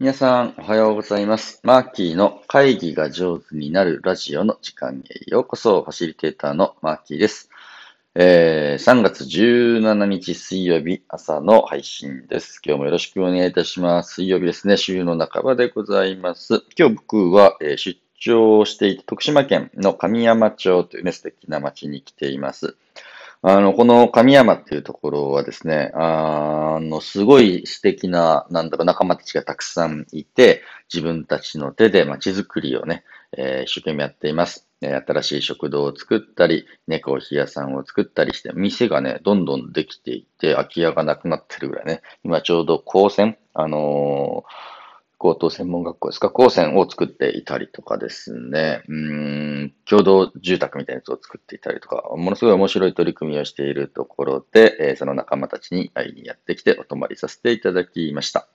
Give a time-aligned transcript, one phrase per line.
[0.00, 1.60] 皆さん、おはようございます。
[1.62, 5.82] マーキーの会議が上手になるラジオの時間へようこそ。
[5.82, 7.50] ファシリテーターのマーキーです。
[8.14, 12.62] えー、3月17日水曜日朝の配信です。
[12.64, 14.14] 今日もよろしくお願いいたします。
[14.14, 14.78] 水曜日ですね。
[14.78, 16.62] 週の半ばでございます。
[16.78, 22.74] 今日僕は、えー出張していて徳島県の神山町というね、素敵な町に来ています。
[23.42, 33.02] あの、この神山っていうところはですね、あの、すごい素敵な、なんだろ、仲間たちがたくさんいて、自分たちの手で街づくりをね、
[33.36, 34.66] えー一生懸命やっています。
[34.82, 44.79] 新しい食堂を作ったり、猫冷屋さんを作ったりして、店がね、どんどんできていて、空き家がなくなってるぐらいね、今ちょうど高専、あのー
[45.20, 58.48] 高等専門学校ですか、高専を作っていたりとかですね、うーん、共同住宅みたいなやつを作っていたりとか、ものすごい面白い取り組みをしているところで、えーその仲間たちに会いにやってきてお泊まりさせていただきました。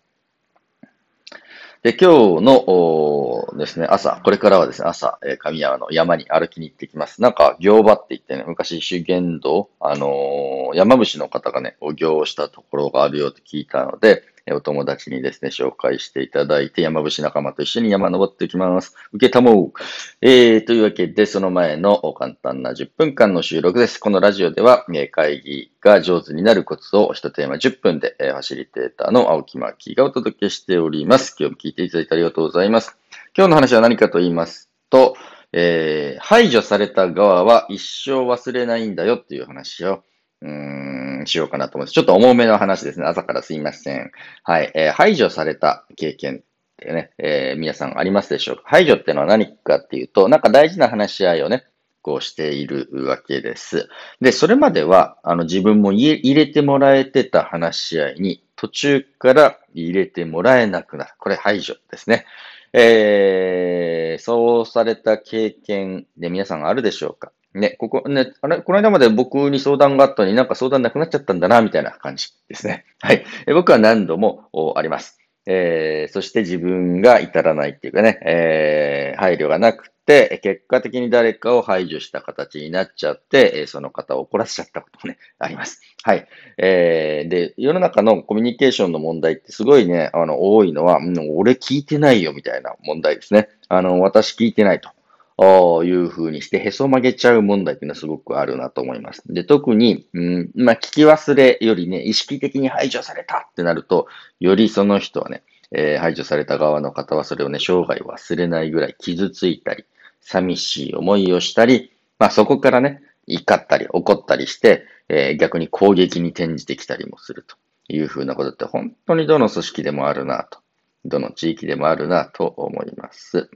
[1.83, 7.21] で、今日のですね、朝、これからはですね、朝、え神山の山に歩きに行ってきます。
[7.21, 18.95] なんか、行場って言ってね、昔修験道、あのー山伏の方がね、お行をしたところがあるよって聞いたので、お友達にですね、紹介していただいて、山伏仲間と一緒に山登っていきます。
[19.11, 19.73] 受けたもう。
[20.21, 23.97] えー、というわけで、その前の簡単な10分間の収録です。
[23.97, 31.35] このラジオでは、会議が上手になるコツを一テーマ10分で、ファシリテーターの青木真希がお届けしております。
[31.39, 32.95] 今日も聞いていただいてありがとうございます。
[33.35, 35.15] 今日の話は何かと言いますと、
[35.53, 40.03] えー排除された側は一生忘れないんだよっていう話を、
[40.45, 41.93] うーん、しようかなと思います。
[41.93, 43.05] ちょっと重めの話ですね。
[43.05, 44.11] 朝からすいません。
[44.43, 44.71] はい。
[44.75, 46.41] えー排除された経験っ
[46.77, 48.63] てね、えー皆さんありますでしょうか？
[48.65, 51.65] 排除ってのは何かっていうと、なんか大事な話し合いをね、
[52.01, 53.89] こうしているわけです。
[54.21, 61.11] で、それまでは、あの、自分も入れてもらえてた話し合いに、途中から入れてもらえなくなる。
[61.17, 62.25] これ排除ですね。
[62.73, 67.31] えー、そうされた経験で皆さんあるでしょうか？
[67.55, 72.85] ね、ここ、ね、あれ、この間まで僕に相談があったのになんか相談なくなっちゃったんだな、みたいな感じですね。
[73.01, 73.25] はい。
[73.47, 75.19] え僕は何度もあります。
[75.47, 85.81] えー、そして自分が至らないっていうかね、えー、配慮がなくて、結果的に誰かを排除した形になっちゃって、その方を怒らせちゃったこともね、 あります。
[86.03, 86.27] はい。
[86.57, 93.49] えー、で、世の中のコミュニケーションの問題ってすごいね、あの、多いのは、うん俺聞いてないよみたいな問題ですね。
[93.69, 94.89] あの、私聞いてないと。
[95.37, 99.21] ああいう風にしてへそ曲げちゃう問題っていうのはすごくあるなと思います。
[99.27, 104.07] で、特に、うん、まあ、聞き忘れよりね、意識的に排除されたってなると、
[104.39, 109.85] よりその人はね、えー排除された側の方はそれをね、生涯忘れないぐらい傷ついたり、
[110.21, 117.57] 寂しい思いをしたり、まあそこからね、怒ったり怒ったりして、えー逆に攻撃に転じてきたりもすると
[117.89, 120.59] いうふうなことって本当にどの組織でもあるなと、
[121.03, 123.49] どの地域でもあるなと思います。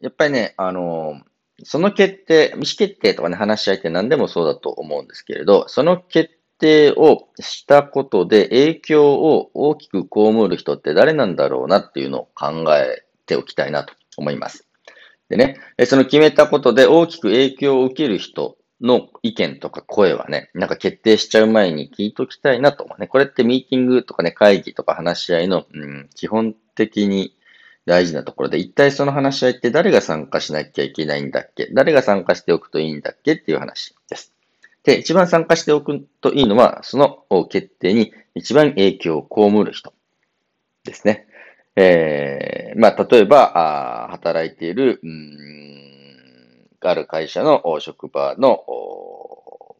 [0.00, 1.20] ー、やっぱりね、あの、
[1.64, 14.68] その決定、意思決定とかね、話し合いって何でもそうだと思うんですけれど、その決定をしたことで影響を大きく被る人って誰なんだろうなっていうのを考えておきたいなと思います。
[15.28, 23.06] でね、その決めたことで大きく影響を受ける人の意見とか声はね、なんか決定しちゃう前に聞いときたいなとね。
[23.06, 27.34] これってミーティングとかね、会議とか話し合いの、うん、基本的に
[27.86, 31.68] 大事なところで、一体その話し合いって誰が参加しなきゃいけないんだっけ？
[31.72, 34.32] 誰が参加しておくといいんだっけっていう話です。
[34.84, 39.92] で、一番参加しておくといいのは、その決定に一番影響を被る人
[40.84, 41.26] ですね。
[41.76, 45.67] えー、まあ、例えば、働いている、うん、
[46.80, 48.64] ある会社の職場の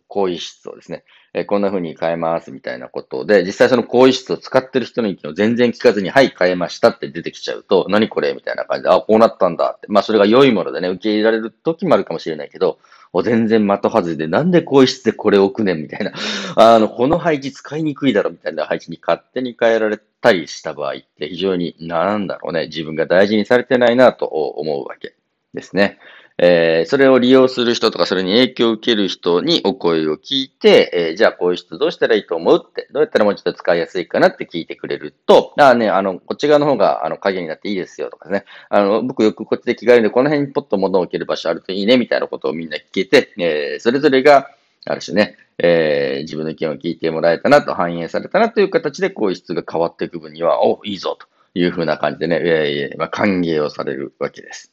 [0.08, 1.04] 更衣室をですね、
[1.34, 9.86] えこんな風に変えますみたいなことで、実際その更衣室を使ってる人の意見を全然聞かずに、はい、変えましたって出てきちゃうと、何これみたいな感じで、あ、こうなったんだって。
[9.88, 12.78] まあ、それが良いものでね、受け入れられる時もあるかもしれないけど、
[13.22, 16.12] 全然的外れで、なんで更衣室でこれ置くねんみたいな。
[16.56, 25.14] あの、この配置使いにくいだろみたいな配置に勝手に変えられたりした場合って非常に、なんだろうね、自分が大事にされてないなと思うわけ
[25.54, 25.98] ですね。
[26.40, 44.48] えーそれを利用する人とか、それに影響を受ける人にお声を聞いて、えーじゃあこういう人どうしたらいいと思うって、どうやったらもうちょっと使いやすいかなって聞いてくれると、ああね、あの、こっち側の方が、あの、影になっていいですよとかね、あの、僕よくこっちで着替えるんで、この辺にポッと物を置ける場所あるといいね、みたいなことをみんな聞けて、えーそれぞれが、
[44.86, 51.26] ある種ね、えー自分の意見を聞いてもらえたなと、反映されたなという形で、こういう質が変わっていく分には、お、いいぞと
[51.58, 54.72] いうふうな感じでね、えーまあ、歓迎をされるわけです。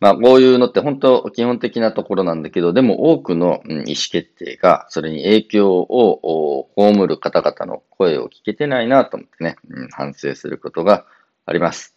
[0.00, 11.06] まあ、こういうのって本当基本的なところなんだけど、でも多くの、意思決定が、それに影響を被る方々の声を聞けてないなと思ってね、うん、反省することが
[11.46, 11.94] あります。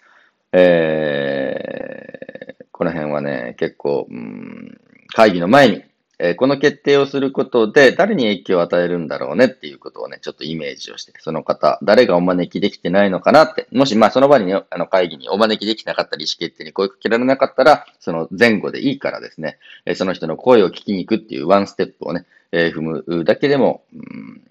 [0.54, 4.80] えー、この辺はね、結構、うん、
[5.14, 5.84] 会議の前に
[6.20, 24.42] えー、この決定をすることで誰に影響を与えるんだろうねっていうことをね、ちょっとイメージをして、その方、誰がお招きできてないのかなって、もしまあその場にね、あの会議にお招きできなかったり意思決定に声かけられなかったら、その前後でいいからですね、えー、その人の声を聞きに行くっていうワンステップをね、えー、踏むだけでも、うん、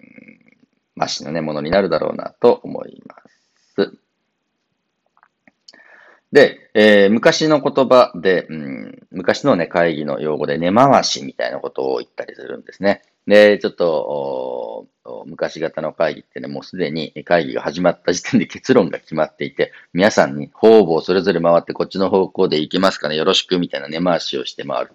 [0.95, 3.15] マシなね、ものになるだろうなと思いま
[3.75, 3.97] す。
[6.31, 13.01] で、えー、昔の言葉で、うん、昔のね、会議の用語で根回しみたいなことを言ったりするんですね。
[13.27, 14.87] で、ちょっと、
[15.25, 24.91] 昔型の会議ってね、もうすでに会議が始まった時点で結論が決まっていて、皆さんに方々それぞれ回ってこっちの方向で行けますかねよろしくみたいな根回しをして回る。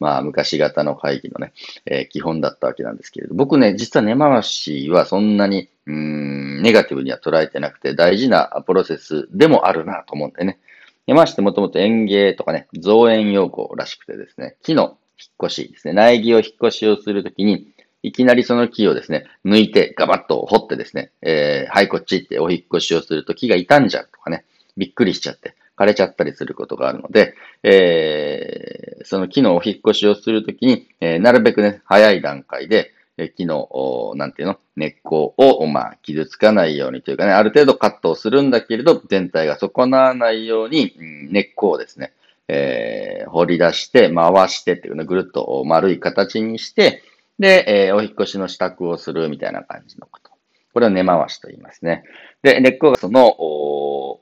[0.00, 1.52] まあ、昔型の会議のね、
[1.84, 10.58] えー、基本だったわけなんですけれど、僕ね、実は根回しはそんなに、うん、ネガティブには捉えてなくて大事なプロセスでもあるなと思うんでね。
[11.06, 17.68] 山してもともと園芸とかね、造園用語らしくてですね、木の引っ越しですね、苗木を引っ越しをするときに、
[18.02, 24.44] いきなりその木をですね、抜いてガバッと掘ってですね、えー、はい、こっちってお引っ越しをすると木が傷んじゃうとかね、
[24.76, 42.12] びっくりしちゃって、枯れちゃったりすることがあるので、えー、その木のお引っ越しをするときに、えー、なるべくね、早い段階で、木の、なんていうの、根っこを、まあ、傷つかないようにというかね、ある程度カットをするんだけれど、全体が損なわないように、うん、根っこをですね、
[42.48, 47.02] えー、掘り出して、回してっていうね、ぐるっと丸い形にして、
[47.38, 50.30] で、えー、お引越しの支度をするみたいな感じのこと。
[50.72, 52.04] これを根回しと言いますね。
[52.42, 54.20] で、根っこがその、お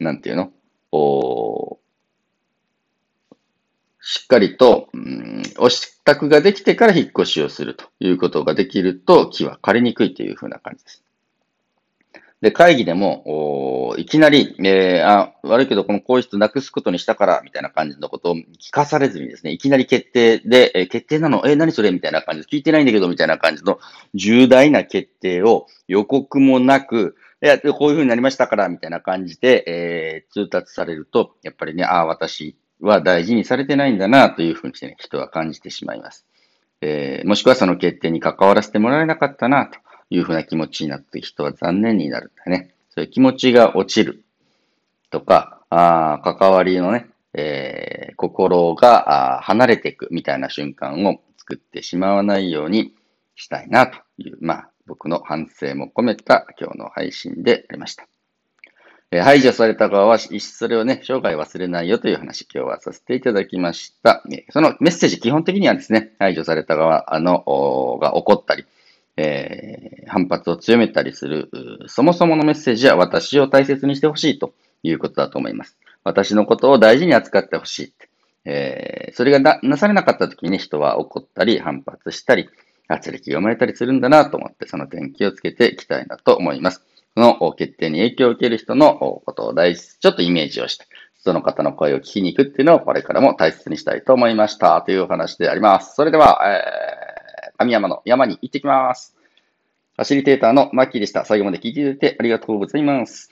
[0.00, 0.50] なんていうの
[0.90, 1.78] お
[4.06, 11.02] しっかりと、うん、お支度ができてから引っ越しをするということができると、木は枯れにくいというふうな感じです。
[12.42, 13.22] で、会議でも、
[13.88, 21.42] おいきなり、えー、あ、悪いけど、この皇室なくすことにしたから、みたいな感じのことを聞かされずにですね、いきなり決定で、えー、決定なの？
[21.46, 21.90] えー、何それ？
[21.90, 23.78] みたいな感じで、聞いてないんだけど、みたいな感じの
[24.12, 36.26] 重大な決定を予告もなく、いや、こういうふうになりましたから、みたいな感じで、えー、通達されると、やっぱりね、ああ、私は大事にされてないんだな、というふうにしてね、人は感じてしまいます。
[36.80, 39.78] えー、もしくはその決定に関わらせてもらえなかったな、と
[40.10, 42.74] いうふうな気持ちになって人は残念になるんだね。
[42.90, 44.24] そういう気持ちが落ちる
[45.10, 52.94] とか、あ関わりのね、えー、心が離れていくみたいな瞬間を作ってしまわないように
[53.34, 58.06] したいなという、まあ、僕の反省も込めた今日の配信でありました。
[59.10, 64.22] え排除された側は、それをね、生涯忘れないよという話、今日はさせていただきました。
[64.50, 68.64] そのメッセージ、基本的にはですね、排除された側のが怒ったり、
[69.16, 71.48] えー、反発を強めたりする、
[71.86, 75.76] そもそものメッセージは私を大切にしてほしいということだと思います。
[76.02, 78.08] 私のことを大事に扱ってほしいって。
[78.46, 82.48] えー、それがななされなかった時に、人は怒ったり、反発したり、
[82.88, 86.84] 圧力が生まれたりするんだなと思って、その点気をつけていきたいなと思います。
[87.14, 95.94] その決定に影響を受ける人のことを大事ちょっとイメージをして、その方の声を聞きに行くっていうのをこれからも大切にしたいと思いましたというお話であります。
[95.94, 99.16] それでは、えー、神山の山に行ってきます。
[99.96, 101.24] ファシリテーターのマッキーでした。
[101.24, 103.30] 最後まで聞いていただいてありがとうございます。